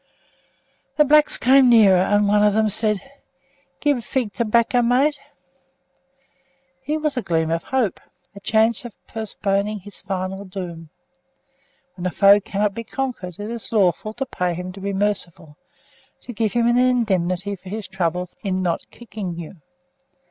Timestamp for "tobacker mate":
4.33-5.19